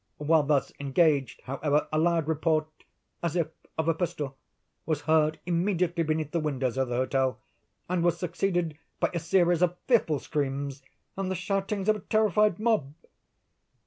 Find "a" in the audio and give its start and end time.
1.93-1.99, 3.87-3.93, 9.13-9.19, 11.97-11.99